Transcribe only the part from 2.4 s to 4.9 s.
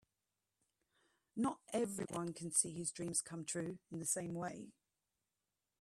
see his dreams come true in the same way.